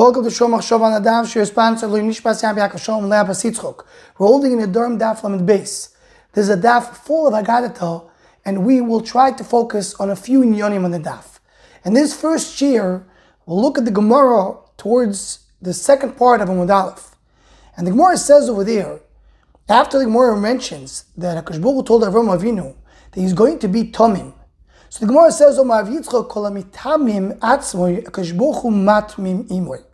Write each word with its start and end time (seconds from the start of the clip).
Welcome 0.00 0.24
to 0.24 0.30
Shomach 0.30 0.60
Shov 0.60 0.80
on 0.80 1.02
Adav, 1.02 1.30
Shir 1.30 1.44
sponsor 1.44 1.86
Lui 1.86 2.00
Nishpas 2.00 2.42
Yam 2.42 2.56
Yaakov. 2.56 3.84
We're 4.18 4.26
holding 4.26 4.52
in 4.52 4.60
Nedarim 4.60 4.98
Daf 4.98 5.22
Lamed 5.22 5.46
Beis. 5.46 5.94
There's 6.32 6.48
a 6.48 6.56
daf 6.56 6.96
full 6.96 7.28
of 7.28 7.34
Agadata, 7.34 8.08
and 8.42 8.64
we 8.64 8.80
will 8.80 9.02
try 9.02 9.30
to 9.30 9.44
focus 9.44 9.92
on 9.96 10.08
a 10.08 10.16
few 10.16 10.40
inyonim 10.40 10.86
on 10.86 10.92
the 10.92 10.98
daf. 10.98 11.38
And 11.84 11.94
this 11.94 12.18
first 12.18 12.62
year, 12.62 13.04
we'll 13.44 13.60
look 13.60 13.76
at 13.76 13.84
the 13.84 13.90
Gemara 13.90 14.54
towards 14.78 15.40
the 15.60 15.74
second 15.74 16.16
part 16.16 16.40
of 16.40 16.48
Amud 16.48 16.74
Aleph. 16.74 17.14
And 17.76 17.86
the 17.86 17.90
Gemara 17.90 18.16
says 18.16 18.48
over 18.48 18.64
there, 18.64 19.00
after 19.68 19.98
the 19.98 20.06
Gemara 20.06 20.34
mentions 20.40 21.04
that 21.18 21.44
HaKadosh 21.44 21.60
Baruch 21.60 21.84
told 21.84 22.04
Avram 22.04 22.34
Avinu 22.34 22.74
that 23.12 23.20
he's 23.20 23.34
going 23.34 23.58
to 23.58 23.68
be 23.68 23.84
Tomim, 23.84 24.32
so 24.88 25.00
the 25.00 25.12
Gemara 25.12 25.30
says, 25.30 25.58
"Omar 25.58 25.84
Yitzchak 25.84 26.28
kolamitamim 26.28 27.38
atzmoy 27.38 28.02
akashbochu 28.02 28.64
matmim 28.64 29.46
imoy." 29.48 29.84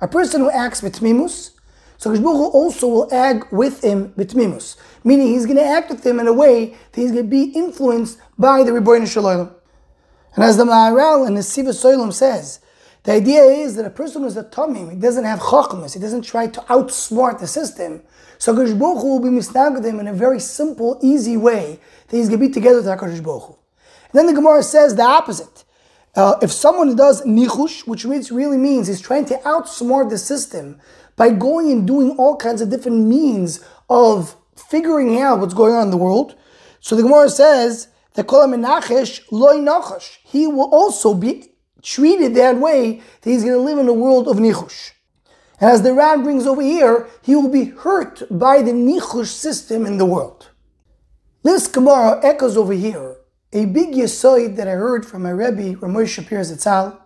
A 0.00 0.08
person 0.08 0.42
who 0.42 0.50
acts 0.50 0.80
betmimus, 0.80 1.52
so 1.96 2.10
Kashbuchu 2.10 2.52
also 2.52 2.86
will 2.86 3.14
act 3.14 3.52
with 3.52 3.82
him 3.82 4.12
betmimus, 4.12 4.76
meaning 5.02 5.28
he's 5.28 5.46
going 5.46 5.56
to 5.56 5.64
act 5.64 5.88
with 5.90 6.04
him 6.04 6.20
in 6.20 6.26
a 6.26 6.32
way 6.32 6.76
that 6.92 7.00
he's 7.00 7.12
going 7.12 7.24
to 7.24 7.30
be 7.30 7.44
influenced 7.44 8.18
by 8.38 8.62
the 8.62 8.72
Rebbeinu 8.72 9.10
Shalom. 9.10 9.54
And 10.34 10.44
as 10.44 10.58
the 10.58 10.64
Maharal 10.64 11.26
and 11.26 11.36
the 11.36 11.42
Siva 11.42 11.70
Soilam 11.70 12.12
says, 12.12 12.60
the 13.04 13.12
idea 13.12 13.42
is 13.42 13.76
that 13.76 13.86
a 13.86 13.90
person 13.90 14.22
who's 14.22 14.36
a 14.36 14.44
tamim, 14.44 14.90
he 14.90 14.98
doesn't 14.98 15.24
have 15.24 15.38
chachmas, 15.38 15.94
he 15.94 16.00
doesn't 16.00 16.22
try 16.22 16.48
to 16.48 16.60
outsmart 16.62 17.38
the 17.38 17.46
system. 17.46 18.02
So 18.36 18.52
Hakadosh 18.52 18.78
Baruch 18.78 19.00
Hu 19.00 19.18
will 19.18 19.20
be 19.20 19.28
misnag 19.28 19.82
him 19.82 20.00
in 20.00 20.08
a 20.08 20.12
very 20.12 20.40
simple, 20.40 20.98
easy 21.00 21.36
way 21.36 21.80
that 22.08 22.16
he's 22.16 22.28
going 22.28 22.40
to 22.40 22.48
be 22.48 22.52
together 22.52 22.78
with 22.78 22.86
Hakadosh 22.86 23.24
Hu. 23.24 23.56
Then 24.12 24.26
the 24.26 24.34
Gemara 24.34 24.62
says 24.62 24.96
the 24.96 25.04
opposite. 25.04 25.64
Uh, 26.16 26.38
if 26.40 26.50
someone 26.50 26.96
does 26.96 27.22
nichush, 27.26 27.86
which 27.86 28.04
really 28.30 28.56
means 28.56 28.88
he's 28.88 29.02
trying 29.02 29.26
to 29.26 29.36
outsmart 29.38 30.08
the 30.08 30.16
system 30.16 30.80
by 31.14 31.28
going 31.28 31.70
and 31.70 31.86
doing 31.86 32.10
all 32.16 32.36
kinds 32.36 32.62
of 32.62 32.70
different 32.70 33.06
means 33.06 33.62
of 33.90 34.34
figuring 34.56 35.20
out 35.20 35.38
what's 35.38 35.52
going 35.52 35.74
on 35.74 35.82
in 35.82 35.90
the 35.90 35.96
world, 35.96 36.34
so 36.80 36.96
the 36.96 37.02
Gemara 37.02 37.28
says 37.28 37.88
that 38.14 38.26
kol 38.26 38.46
menachesh 38.46 39.20
loy 39.30 39.56
nachash. 39.56 40.16
He 40.24 40.46
will 40.46 40.70
also 40.70 41.12
be 41.12 41.52
treated 41.82 42.34
that 42.34 42.56
way 42.56 43.02
that 43.20 43.30
he's 43.30 43.44
going 43.44 43.54
to 43.54 43.60
live 43.60 43.78
in 43.78 43.88
a 43.88 43.92
world 43.92 44.26
of 44.26 44.38
nichush. 44.38 44.92
And 45.60 45.70
as 45.70 45.82
the 45.82 45.92
Ran 45.92 46.22
brings 46.22 46.46
over 46.46 46.62
here, 46.62 47.08
he 47.22 47.34
will 47.34 47.50
be 47.50 47.66
hurt 47.66 48.22
by 48.30 48.62
the 48.62 48.72
nichush 48.72 49.26
system 49.26 49.84
in 49.84 49.98
the 49.98 50.06
world. 50.06 50.48
This 51.42 51.66
Gemara 51.66 52.20
echoes 52.24 52.56
over 52.56 52.72
here 52.72 53.15
a 53.52 53.64
big 53.66 53.92
yisoid 53.94 54.56
that 54.56 54.66
I 54.66 54.72
heard 54.72 55.06
from 55.06 55.22
my 55.22 55.30
Rebbe, 55.30 55.78
Ramosh 55.78 56.20
Shapir 56.20 56.40
Zatzal. 56.40 56.98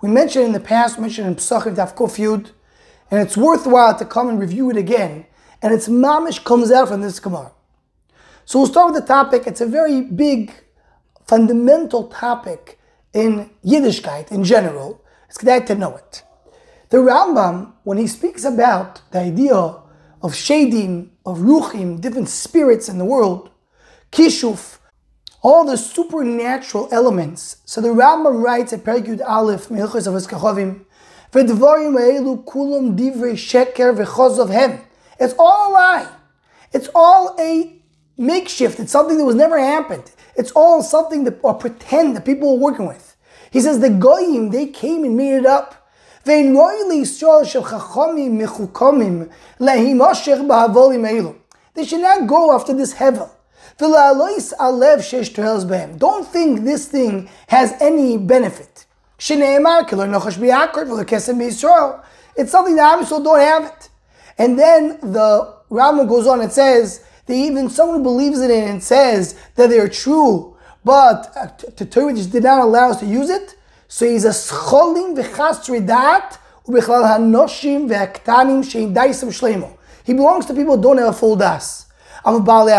We 0.00 0.08
mentioned 0.08 0.46
in 0.46 0.52
the 0.52 0.60
past, 0.60 0.98
mentioned 0.98 1.28
in 1.28 1.36
Pesachim 1.36 1.76
Daf 1.76 1.94
Yud, 1.94 2.50
and 3.10 3.20
it's 3.20 3.36
worthwhile 3.36 3.96
to 3.98 4.04
come 4.04 4.28
and 4.28 4.40
review 4.40 4.70
it 4.70 4.76
again. 4.76 5.26
And 5.62 5.72
its 5.72 5.88
mamish 5.88 6.42
comes 6.44 6.70
out 6.70 6.88
from 6.88 7.00
this 7.00 7.20
Gemara. 7.20 7.52
So 8.44 8.58
we'll 8.58 8.68
start 8.68 8.92
with 8.92 9.02
the 9.02 9.06
topic. 9.06 9.46
It's 9.46 9.60
a 9.60 9.66
very 9.66 10.02
big, 10.02 10.52
fundamental 11.26 12.08
topic 12.08 12.78
in 13.12 13.50
Yiddishkeit 13.64 14.30
in 14.30 14.44
general. 14.44 15.02
It's 15.28 15.38
glad 15.38 15.66
to 15.68 15.74
know 15.74 15.96
it. 15.96 16.22
The 16.90 16.98
Rambam, 16.98 17.72
when 17.84 17.98
he 17.98 18.06
speaks 18.06 18.44
about 18.44 19.02
the 19.12 19.20
idea 19.20 19.54
of 19.54 20.32
shadim, 20.32 21.10
of 21.24 21.38
ruchim, 21.38 22.00
different 22.00 22.28
spirits 22.28 22.88
in 22.88 22.98
the 22.98 23.04
world, 23.04 23.50
kishuf, 24.12 24.78
all 25.42 25.64
the 25.64 25.76
supernatural 25.76 26.88
elements. 26.90 27.58
So 27.64 27.80
the 27.80 27.88
Rambam 27.88 28.42
writes 28.42 28.72
at 28.72 28.84
Perikut 28.84 29.20
Aleph, 29.26 29.68
Mehilchos 29.68 30.06
of 30.06 30.14
Eskachovim, 30.14 30.84
V'dvarim 31.32 31.98
ha'elu 31.98 32.44
kulum 32.44 32.96
divrei 32.96 33.34
sheker 33.34 33.96
v'chozov 33.96 34.50
hem. 34.50 34.80
It's 35.18 35.34
all 35.38 35.70
a 35.70 35.72
lie. 35.72 36.08
It's 36.72 36.88
all 36.94 37.34
a 37.38 37.80
makeshift. 38.16 38.80
It's 38.80 38.92
something 38.92 39.18
that 39.18 39.24
was 39.24 39.34
never 39.34 39.58
happened. 39.58 40.10
It's 40.34 40.52
all 40.52 40.82
something 40.82 41.24
that, 41.24 41.38
or 41.42 41.54
pretend 41.54 42.16
that 42.16 42.24
people 42.24 42.54
were 42.54 42.62
working 42.62 42.86
with. 42.86 43.16
He 43.50 43.60
says 43.60 43.80
the 43.80 43.90
goyim, 43.90 44.50
they 44.50 44.66
came 44.66 45.04
and 45.04 45.16
made 45.16 45.34
it 45.34 45.46
up. 45.46 45.88
They 46.24 46.42
should 46.42 46.54
not 52.00 52.26
go 52.26 52.54
after 52.54 52.74
this 52.74 52.94
hevel. 52.94 53.30
Don't 53.78 53.92
think 56.28 56.64
this 56.64 56.86
thing 56.88 57.28
has 57.48 57.74
any 57.80 58.16
benefit. 58.16 58.86
It's 59.18 59.28
something 62.52 62.76
that 62.76 62.98
Amisol 62.98 63.24
don't 63.24 63.40
have 63.40 63.64
it. 63.64 63.88
And 64.38 64.58
then 64.58 64.98
the 65.00 65.54
Rambam 65.70 66.08
goes 66.08 66.26
on 66.26 66.40
and 66.40 66.50
says 66.52 67.04
that 67.26 67.34
even 67.34 67.68
someone 67.68 67.98
who 67.98 68.02
believes 68.02 68.40
in 68.40 68.50
it 68.50 68.68
and 68.68 68.82
says 68.82 69.34
that 69.56 69.68
they're 69.68 69.88
true, 69.88 70.56
but 70.84 71.32
uh, 71.36 71.48
the 71.76 71.84
Torah 71.86 72.14
just 72.14 72.30
did 72.32 72.44
not 72.44 72.60
allow 72.60 72.90
us 72.90 73.00
to 73.00 73.06
use 73.06 73.28
it, 73.30 73.56
so 73.88 74.06
he's 74.06 74.24
a 74.24 74.30
scholim 74.30 75.16
v'chastri 75.16 75.86
dat 75.86 76.38
u'bichlal 76.66 77.04
hanoshim 77.04 77.88
v'aktanim 77.88 78.62
she'im 78.68 78.94
daisam 78.94 79.30
shleimo. 79.30 79.76
He 80.04 80.12
belongs 80.12 80.46
to 80.46 80.54
people 80.54 80.76
who 80.76 80.82
don't 80.82 80.98
have 80.98 81.08
a 81.08 81.12
full 81.12 81.36
das. 81.36 81.85
Anybody 82.26 82.72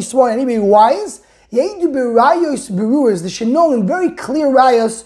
smart, 0.00 0.32
anybody 0.32 0.58
wise, 0.60 1.20
they 1.50 3.28
should 3.28 3.48
know 3.48 3.72
in 3.72 3.84
very 3.88 4.10
clear 4.10 4.46
rayos, 4.46 5.02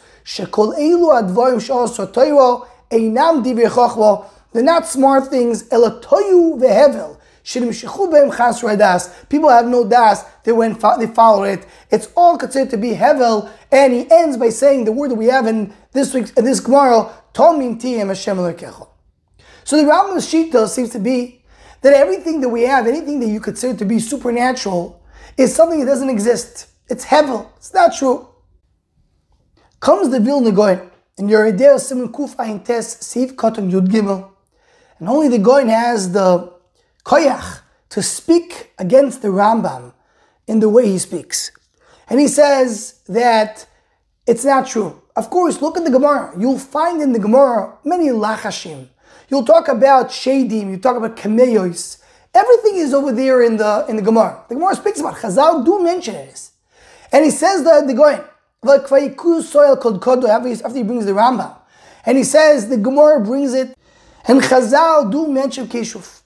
they're 4.53 4.63
not 4.63 4.87
smart 4.87 5.29
things, 5.29 5.63
vehevel. 5.63 7.17
People 9.31 9.49
have 9.49 9.67
no 9.67 9.89
das, 9.89 10.25
they 10.45 10.53
went, 10.53 10.79
they 10.99 11.07
follow 11.07 11.45
it. 11.45 11.67
It's 11.91 12.09
all 12.15 12.37
considered 12.37 12.69
to 12.71 12.77
be 12.77 12.91
hevel, 12.91 13.49
and 13.73 13.95
he 13.95 14.07
ends 14.11 14.37
by 14.37 14.51
saying 14.51 14.85
the 14.85 14.93
word 14.93 15.13
that 15.13 15.15
we 15.15 15.27
have 15.27 15.47
in 15.47 15.73
this 15.93 16.13
week's, 16.13 16.33
in 16.33 16.45
this 16.45 16.61
Gemara, 16.61 17.11
Tomim 17.33 17.81
So 19.65 19.77
the 19.79 19.85
Rambam's 19.85 20.27
Shita 20.31 20.69
seems 20.69 20.91
to 20.91 20.99
be 20.99 21.40
that 21.83 21.95
everything 21.95 22.41
that 22.41 22.49
we 22.49 22.63
have, 22.63 22.87
anything 22.87 23.21
that 23.21 23.29
you 23.29 23.41
consider 23.41 23.79
to 23.79 23.85
be 23.85 23.99
supernatural, 23.99 25.03
is 25.37 25.55
something 25.55 25.81
that 25.81 25.87
doesn't 25.87 26.11
exist. 26.11 26.67
It's 26.89 27.07
hevel. 27.07 27.49
It's 27.57 27.73
not 27.73 27.95
true. 27.95 28.29
Comes 29.81 30.11
the 30.11 30.21
Vilna 30.21 30.53
Goyen, 30.53 30.91
and 31.17 31.31
Yoreh 31.31 31.57
De'ah 31.57 31.77
of 31.77 31.81
Simon 31.81 32.13
Kuf 32.13 32.37
Ayin 32.37 32.65
Tes 32.65 32.97
Katan 33.35 33.71
Yud 33.71 33.89
Gimel, 33.89 34.31
and 34.99 35.09
only 35.09 35.29
the 35.29 35.39
Goyen 35.39 35.69
has 35.69 36.13
the 36.13 36.53
koyach 37.05 37.61
to 37.89 38.03
speak 38.03 38.73
against 38.79 39.23
the 39.23 39.29
Rambam 39.29 39.95
in 40.47 40.61
the 40.61 40.69
way 40.69 40.87
he 40.87 40.99
speaks. 40.99 41.51
And 42.09 42.21
he 42.21 42.29
says 42.29 43.01
that 43.09 43.67
it's 44.27 44.45
not 44.45 44.67
true. 44.67 45.01
Of 45.17 45.31
course, 45.31 45.63
look 45.63 45.77
at 45.77 45.85
the 45.85 45.91
Gemara. 45.91 46.33
You'll 46.39 46.59
find 46.59 47.01
in 47.01 47.13
the 47.13 47.19
Gemara 47.19 47.79
many 47.85 48.09
lachashim, 48.09 48.89
You'll 49.31 49.45
talk 49.45 49.69
about 49.69 50.09
shadim, 50.09 50.71
you 50.71 50.77
talk 50.77 50.97
about 50.97 51.17
kameyos. 51.17 52.03
Everything 52.35 52.77
is 52.77 52.93
over 52.93 53.13
there 53.13 53.43
in 53.43 53.59
the 53.59 53.87
in 53.89 53.95
the 53.95 54.03
Gemara. 54.03 54.45
The 54.49 54.57
Gemara 54.57 54.75
speaks 54.75 54.99
about 54.99 55.17
Chazal 55.17 55.65
do 55.65 55.83
mention 55.83 56.15
this. 56.15 56.53
And 57.13 57.25
he 57.25 57.31
says 57.31 57.63
that 57.65 57.87
the 57.87 57.95
Goin, 57.95 58.23
soil 59.43 59.77
called 59.77 60.01
Kodo, 60.01 60.29
after 60.29 60.77
he 60.77 60.83
brings 60.83 61.07
the 61.07 61.13
Rambam. 61.13 61.57
And 62.05 62.19
he 62.19 62.25
says 62.25 62.69
the 62.69 62.77
Gemara 62.77 63.21
brings 63.21 63.55
it, 63.55 63.77
and 64.27 64.41
Chazal 64.41 65.11
do 65.11 65.29
mention 65.29 65.67
Keshuf. 65.69 66.23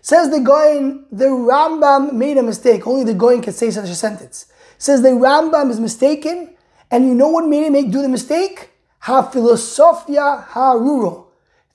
Says 0.00 0.30
the 0.30 0.40
Goin, 0.40 1.04
the 1.10 1.26
Rambam 1.26 2.12
made 2.12 2.36
a 2.38 2.42
mistake. 2.42 2.86
Only 2.86 3.04
the 3.04 3.14
Goin 3.14 3.42
can 3.42 3.52
say 3.52 3.70
such 3.70 3.88
a 3.88 3.94
sentence. 3.94 4.46
Says 4.78 5.02
the 5.02 5.08
Rambam 5.08 5.70
is 5.70 5.80
mistaken, 5.80 6.54
and 6.90 7.06
you 7.06 7.14
know 7.14 7.28
what 7.28 7.46
made 7.46 7.64
him 7.64 7.72
make 7.72 7.90
do 7.90 8.02
the 8.02 8.08
mistake? 8.08 8.70
Ha 9.00 9.22
philosophia 9.22 10.44
ha 10.48 10.74
ruro 10.74 11.25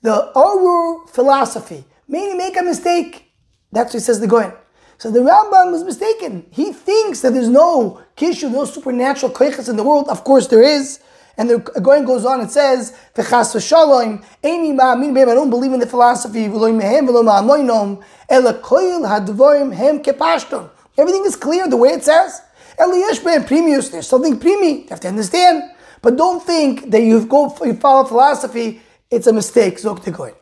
the 0.01 0.31
Arur 0.36 1.07
philosophy. 1.07 1.86
Him 2.09 2.38
make 2.38 2.59
a 2.59 2.63
mistake. 2.63 3.31
That's 3.71 3.94
what 3.94 4.00
he 4.00 4.03
says 4.03 4.19
the 4.19 4.27
Goyen. 4.27 4.53
So 4.98 5.09
the 5.09 5.19
Rambam 5.19 5.71
was 5.71 5.83
mistaken. 5.83 6.45
He 6.51 6.74
thinks 6.74 7.21
that 7.21 7.33
there's 7.33 7.50
no 7.50 8.01
kishu, 8.18 8.51
no 8.51 8.65
supernatural 8.65 9.31
koiches 9.31 9.69
in 9.69 9.75
the 9.75 9.83
world. 9.83 10.09
Of 10.09 10.24
course 10.24 10.48
there 10.48 10.62
is. 10.62 11.00
And 11.38 11.50
the 11.50 11.57
Goyen 11.57 12.06
goes 12.06 12.25
on 12.25 12.42
and 12.42 12.51
says, 12.51 12.95
V'chas 13.15 13.56
v'shalom, 13.56 14.24
eini 14.44 14.75
ma'amin 14.77 15.18
I 15.27 15.33
don't 15.33 15.50
believe 15.50 15.71
in 15.71 15.80
the 15.80 15.88
philosophy, 15.88 16.45
v'lo 16.48 16.71
mehem 16.77 17.07
v'lo 17.07 17.24
ma'amoinom, 17.24 18.03
ela 18.30 18.53
koil 18.56 19.07
hadvorim 19.07 19.74
hem 19.74 20.03
kepashton. 20.03 20.69
Everything 20.98 21.25
is 21.25 21.36
clear 21.36 21.68
the 21.68 21.77
way 21.77 21.89
it 21.89 22.03
says. 22.03 22.42
Eliyesh 22.77 23.24
ben 23.24 23.44
primius, 23.44 23.92
there's 23.92 24.07
something 24.07 24.38
primi, 24.39 24.83
you 24.83 24.88
have 24.89 25.00
to 25.00 25.07
understand. 25.07 25.63
But 26.01 26.18
don't 26.18 26.44
think 26.44 26.92
that 26.92 27.01
you 27.01 27.25
go 27.25 27.56
you 27.63 27.75
follow 27.75 28.03
philosophy 28.03 28.81
it's 29.11 29.27
a 29.27 29.33
mistake, 29.33 29.77
Zok. 29.77 30.35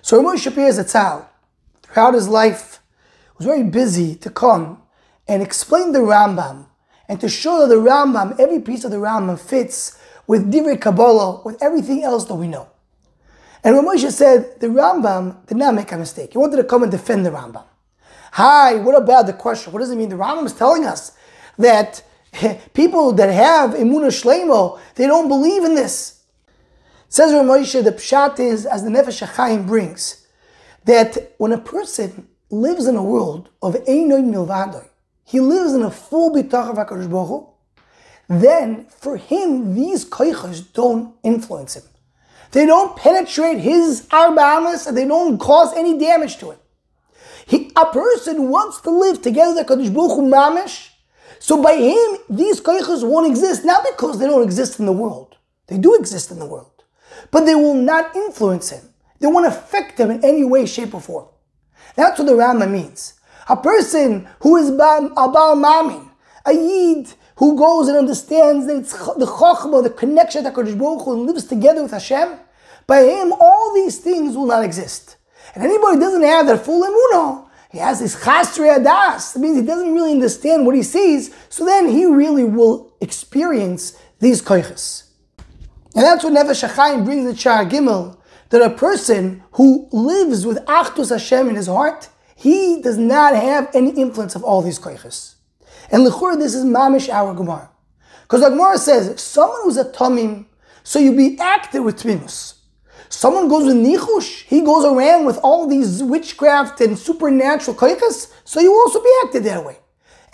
So 0.00 0.16
Ramon 0.16 0.36
Shapir 0.36 0.70
Zatzal, 0.72 1.26
throughout 1.82 2.14
his 2.14 2.28
life, 2.28 2.80
was 3.36 3.46
very 3.46 3.62
busy 3.62 4.14
to 4.16 4.30
come 4.30 4.82
and 5.28 5.42
explain 5.42 5.92
the 5.92 6.00
Rambam 6.00 6.66
and 7.08 7.20
to 7.20 7.28
show 7.28 7.60
that 7.60 7.68
the 7.68 7.80
Rambam, 7.80 8.38
every 8.40 8.60
piece 8.60 8.84
of 8.84 8.90
the 8.90 8.96
Rambam 8.96 9.38
fits 9.38 9.98
with 10.26 10.50
Divrei 10.50 10.80
Kabbalah, 10.80 11.42
with 11.44 11.62
everything 11.62 12.02
else 12.02 12.24
that 12.26 12.34
we 12.34 12.48
know. 12.48 12.68
And 13.62 13.76
Ramosha 13.76 14.10
said 14.10 14.60
the 14.60 14.68
Rambam 14.68 15.46
did 15.46 15.58
not 15.58 15.74
make 15.74 15.92
a 15.92 15.98
mistake. 15.98 16.32
He 16.32 16.38
wanted 16.38 16.56
to 16.56 16.64
come 16.64 16.82
and 16.82 16.92
defend 16.92 17.26
the 17.26 17.30
Rambam. 17.30 17.64
Hi, 18.32 18.76
what 18.76 18.96
about 18.96 19.26
the 19.26 19.32
question? 19.32 19.72
What 19.72 19.80
does 19.80 19.90
it 19.90 19.96
mean? 19.96 20.08
The 20.08 20.16
Rambam 20.16 20.46
is 20.46 20.54
telling 20.54 20.84
us 20.84 21.12
that 21.58 22.02
people 22.74 23.12
that 23.12 23.30
have 23.30 23.70
Imuna 23.70 24.08
Shlemo, 24.08 24.78
they 24.94 25.06
don't 25.06 25.28
believe 25.28 25.64
in 25.64 25.74
this. 25.74 26.13
Says 27.14 27.32
Rav 27.32 27.46
Moshe, 27.46 27.84
the 27.84 27.92
Pshat 27.92 28.40
is, 28.40 28.66
as 28.66 28.82
the 28.82 28.90
Nefesh 28.90 29.24
HaChaim 29.24 29.68
brings, 29.68 30.26
that 30.84 31.32
when 31.38 31.52
a 31.52 31.58
person 31.58 32.26
lives 32.50 32.88
in 32.88 32.96
a 32.96 33.04
world 33.04 33.50
of 33.62 33.74
Einoy 33.74 34.24
Milvadoi, 34.24 34.88
he 35.22 35.38
lives 35.38 35.74
in 35.74 35.84
a 35.84 35.92
full 35.92 36.32
bitach 36.34 36.70
of 36.70 36.76
HaKadosh 36.76 37.52
then 38.28 38.86
for 38.86 39.16
him, 39.16 39.76
these 39.76 40.04
koichas 40.04 40.72
don't 40.72 41.14
influence 41.22 41.76
him. 41.76 41.84
They 42.50 42.66
don't 42.66 42.96
penetrate 42.96 43.58
his 43.58 44.08
arbamas 44.08 44.88
and 44.88 44.96
they 44.96 45.06
don't 45.06 45.38
cause 45.38 45.72
any 45.76 45.96
damage 45.96 46.38
to 46.38 46.50
him. 46.50 46.58
He, 47.46 47.70
a 47.76 47.86
person 47.92 48.50
wants 48.50 48.80
to 48.80 48.90
live 48.90 49.22
together 49.22 49.54
with 49.54 49.68
Kadosh 49.68 49.94
Baruch 49.94 50.18
mamish, 50.18 50.88
so 51.38 51.62
by 51.62 51.76
him, 51.76 52.18
these 52.28 52.60
koichas 52.60 53.08
won't 53.08 53.30
exist, 53.30 53.64
not 53.64 53.86
because 53.88 54.18
they 54.18 54.26
don't 54.26 54.42
exist 54.42 54.80
in 54.80 54.86
the 54.86 54.92
world. 54.92 55.36
They 55.68 55.78
do 55.78 55.94
exist 55.94 56.32
in 56.32 56.40
the 56.40 56.46
world. 56.46 56.72
But 57.30 57.44
they 57.44 57.54
will 57.54 57.74
not 57.74 58.14
influence 58.16 58.70
him. 58.70 58.82
They 59.20 59.26
won't 59.26 59.46
affect 59.46 59.98
him 59.98 60.10
in 60.10 60.24
any 60.24 60.44
way, 60.44 60.66
shape, 60.66 60.94
or 60.94 61.00
form. 61.00 61.26
That's 61.96 62.18
what 62.18 62.26
the 62.26 62.34
Rama 62.34 62.66
means. 62.66 63.14
A 63.48 63.56
person 63.56 64.28
who 64.40 64.56
is 64.56 64.70
Baal 64.70 65.56
Mamin, 65.56 66.10
a 66.44 66.52
Yid 66.52 67.12
who 67.36 67.56
goes 67.56 67.88
and 67.88 67.96
understands 67.96 68.66
that 68.66 68.76
it's 68.76 68.92
the 68.92 69.26
Chokhmah, 69.26 69.82
the 69.82 69.90
connection 69.90 70.44
that 70.44 70.54
Kodesh 70.54 70.78
Baruch 70.78 71.04
Hu 71.04 71.24
lives 71.26 71.44
together 71.44 71.82
with 71.82 71.90
Hashem, 71.90 72.38
by 72.86 73.02
him 73.02 73.32
all 73.32 73.74
these 73.74 73.98
things 73.98 74.36
will 74.36 74.46
not 74.46 74.64
exist. 74.64 75.16
And 75.54 75.64
anybody 75.64 75.96
who 75.96 76.00
doesn't 76.00 76.22
have 76.22 76.46
that 76.46 76.64
full 76.64 76.82
emunah, 76.82 77.48
he 77.70 77.78
has 77.78 78.00
this 78.00 78.14
chasri 78.16 78.76
adas. 78.76 79.32
That 79.32 79.40
means 79.40 79.56
he 79.56 79.66
doesn't 79.66 79.92
really 79.92 80.12
understand 80.12 80.64
what 80.64 80.76
he 80.76 80.82
sees. 80.82 81.34
So 81.48 81.64
then 81.64 81.88
he 81.88 82.04
really 82.04 82.44
will 82.44 82.92
experience 83.00 83.98
these 84.20 84.40
koiches. 84.40 85.04
And 85.94 86.02
that's 86.02 86.24
what 86.24 86.32
Nefesh 86.32 86.68
HaChaim 86.68 87.04
brings 87.04 87.24
the 87.24 87.32
Sha'ar 87.32 87.70
Gimel, 87.70 88.18
that 88.50 88.62
a 88.62 88.70
person 88.70 89.42
who 89.52 89.88
lives 89.92 90.44
with 90.44 90.58
Achdus 90.66 91.10
Hashem 91.10 91.48
in 91.48 91.54
his 91.54 91.68
heart, 91.68 92.08
he 92.34 92.82
does 92.82 92.98
not 92.98 93.34
have 93.34 93.70
any 93.74 93.90
influence 93.90 94.34
of 94.34 94.42
all 94.42 94.60
these 94.60 94.78
koiches. 94.78 95.34
And 95.90 96.06
Lechur, 96.06 96.38
this 96.38 96.54
is 96.54 96.64
Mamish 96.64 97.08
our 97.08 97.32
Gemara. 97.34 97.70
Because 98.22 98.40
the 98.40 98.50
Gemara 98.50 98.78
says, 98.78 99.20
someone 99.22 99.60
who's 99.62 99.76
a 99.76 99.84
Tamim, 99.84 100.46
so 100.82 100.98
you 100.98 101.16
be 101.16 101.38
active 101.38 101.84
with 101.84 102.02
Tmimus. 102.02 102.54
Someone 103.08 103.48
goes 103.48 103.66
with 103.66 103.76
Nichush, 103.76 104.42
he 104.44 104.62
goes 104.62 104.84
around 104.84 105.24
with 105.24 105.38
all 105.38 105.68
these 105.68 106.02
witchcraft 106.02 106.80
and 106.80 106.98
supernatural 106.98 107.76
koikas, 107.76 108.32
so 108.44 108.60
you 108.60 108.72
also 108.72 109.00
be 109.00 109.12
acted 109.24 109.44
that 109.44 109.64
way. 109.64 109.76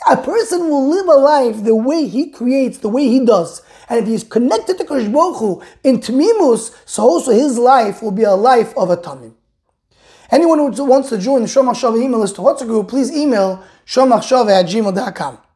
A 0.08 0.16
person 0.16 0.70
will 0.70 0.88
live 0.88 1.06
a 1.08 1.18
life 1.18 1.62
the 1.62 1.74
way 1.74 2.06
he 2.06 2.30
creates, 2.30 2.78
the 2.78 2.88
way 2.88 3.06
he 3.06 3.24
does. 3.24 3.62
And 3.88 3.98
if 3.98 4.06
he's 4.06 4.24
connected 4.24 4.78
to 4.78 4.84
Baruch 4.84 5.64
in 5.84 6.00
Tmimus, 6.00 6.74
so 6.86 7.02
also 7.02 7.32
his 7.32 7.58
life 7.58 8.02
will 8.02 8.12
be 8.12 8.22
a 8.22 8.34
life 8.34 8.72
of 8.76 8.90
a 8.90 8.96
Tamim. 8.96 9.34
Anyone 10.30 10.72
who 10.72 10.84
wants 10.84 11.08
to 11.08 11.18
join 11.18 11.42
the 11.42 11.48
Shomach 11.48 11.74
Shav 11.74 12.00
email 12.00 12.20
list 12.20 12.36
to 12.36 12.40
WhatsApp 12.40 12.68
group, 12.68 12.88
please 12.88 13.10
email 13.10 13.64
shomachshav 13.84 14.48
at 14.48 14.66
gmail.com. 14.66 15.38